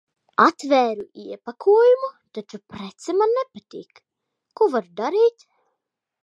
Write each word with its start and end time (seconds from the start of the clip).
Atvēru 0.43 1.03
iepakojumu, 1.23 2.09
taču 2.37 2.61
prece 2.75 3.15
man 3.19 3.37
nepatīk. 3.41 4.03
Ko 4.61 4.71
varu 4.79 4.97
darīt? 5.03 5.47